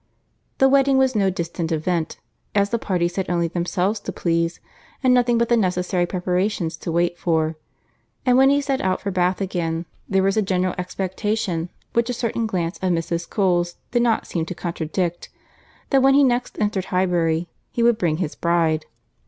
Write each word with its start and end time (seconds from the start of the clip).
The 0.57 0.67
wedding 0.67 0.97
was 0.97 1.15
no 1.15 1.29
distant 1.29 1.71
event, 1.71 2.17
as 2.55 2.71
the 2.71 2.79
parties 2.79 3.17
had 3.17 3.29
only 3.29 3.47
themselves 3.47 3.99
to 3.99 4.11
please, 4.11 4.59
and 5.03 5.13
nothing 5.13 5.37
but 5.37 5.47
the 5.47 5.55
necessary 5.55 6.07
preparations 6.07 6.75
to 6.77 6.91
wait 6.91 7.19
for; 7.19 7.55
and 8.25 8.35
when 8.35 8.49
he 8.49 8.61
set 8.61 8.81
out 8.81 8.99
for 8.99 9.11
Bath 9.11 9.41
again, 9.41 9.85
there 10.09 10.23
was 10.23 10.35
a 10.35 10.41
general 10.41 10.73
expectation, 10.79 11.69
which 11.93 12.09
a 12.09 12.13
certain 12.13 12.47
glance 12.47 12.77
of 12.79 12.91
Mrs. 12.93 13.29
Cole's 13.29 13.75
did 13.91 14.01
not 14.01 14.25
seem 14.25 14.43
to 14.47 14.55
contradict, 14.55 15.29
that 15.91 16.01
when 16.01 16.15
he 16.15 16.23
next 16.23 16.57
entered 16.59 16.85
Highbury 16.85 17.47
he 17.71 17.83
would 17.83 17.99
bring 17.99 18.17
his 18.17 18.33
bride. 18.33 18.85